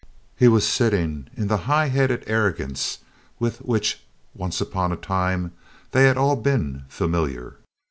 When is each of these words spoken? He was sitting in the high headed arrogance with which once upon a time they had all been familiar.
He 0.35 0.47
was 0.47 0.67
sitting 0.67 1.27
in 1.37 1.47
the 1.47 1.57
high 1.69 1.89
headed 1.89 2.23
arrogance 2.25 3.03
with 3.37 3.59
which 3.59 4.01
once 4.33 4.59
upon 4.59 4.91
a 4.91 4.95
time 4.95 5.51
they 5.91 6.05
had 6.05 6.17
all 6.17 6.35
been 6.35 6.85
familiar. 6.89 7.57